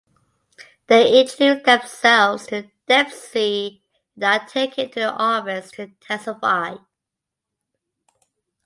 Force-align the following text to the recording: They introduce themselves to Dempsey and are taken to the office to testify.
They 0.87 1.21
introduce 1.21 1.61
themselves 1.63 2.47
to 2.47 2.71
Dempsey 2.87 3.83
and 4.15 4.23
are 4.23 4.43
taken 4.47 4.89
to 4.89 4.99
the 4.99 5.11
office 5.13 5.69
to 5.73 5.89
testify. 5.99 6.77